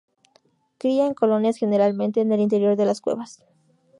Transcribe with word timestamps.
Cría 0.79 1.05
en 1.05 1.13
colonias 1.13 1.57
generalmente 1.59 2.21
en 2.21 2.31
el 2.31 2.39
interior 2.39 2.75
de 2.75 2.87
las 2.87 3.01
cuevas. 3.01 3.43